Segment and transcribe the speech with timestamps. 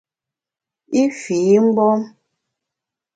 [1.01, 2.01] I fii mgbom.